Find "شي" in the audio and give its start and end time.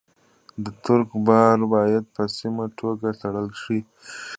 3.61-3.79